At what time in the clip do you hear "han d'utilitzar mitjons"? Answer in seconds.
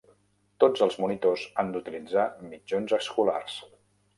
1.65-2.99